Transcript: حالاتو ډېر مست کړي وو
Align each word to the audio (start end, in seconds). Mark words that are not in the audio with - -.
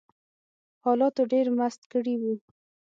حالاتو 0.83 1.21
ډېر 1.31 1.47
مست 1.57 1.81
کړي 1.91 2.13
وو 2.21 2.33